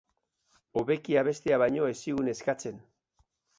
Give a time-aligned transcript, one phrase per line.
[0.81, 2.83] Hobeki abestea baino ez zigun eskatzen.